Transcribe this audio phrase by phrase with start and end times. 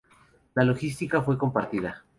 [0.55, 2.03] La logística fue compartida.